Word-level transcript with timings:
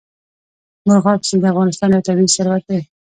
مورغاب 0.85 1.19
سیند 1.27 1.41
د 1.43 1.45
افغانستان 1.53 1.89
یو 1.91 2.05
طبعي 2.07 2.27
ثروت 2.35 2.63
دی. 2.69 2.79